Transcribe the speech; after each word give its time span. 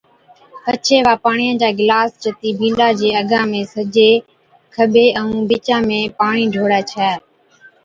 پڇي 0.63 0.97
وا 1.05 1.13
پاڻِيئا 1.23 1.53
چا 1.61 1.69
گلاس 1.79 2.09
چتِي 2.21 2.49
بِينڏا 2.59 2.87
چي 2.99 3.09
اگا 3.21 3.41
۾ 3.51 3.61
سجي، 3.73 4.11
کٻي 4.73 5.05
ائُون 5.19 5.39
بِچا 5.49 5.77
۾ 5.89 5.99
پاڻِي 6.17 6.43
ڍوڙي 6.53 6.81
ڇَي 6.91 7.09